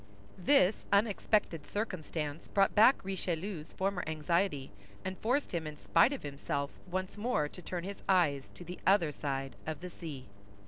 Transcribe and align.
This 0.39 0.83
unexpected 0.91 1.67
circumstance 1.67 2.47
brought 2.47 2.73
back 2.73 3.05
Richelieu's 3.05 3.73
former 3.73 4.03
anxiety, 4.07 4.71
and 5.05 5.15
forced 5.19 5.51
him 5.53 5.67
in 5.67 5.77
spite 5.77 6.11
of 6.11 6.23
himself 6.23 6.71
once 6.89 7.17
more 7.19 7.47
to 7.49 7.61
turn 7.61 7.83
his 7.83 8.01
eyes 8.09 8.49
to 8.55 8.63
the 8.63 8.79
other 8.87 9.11
side 9.11 9.55
of 9.67 9.81
the 9.81 9.91
sea. 9.91 10.25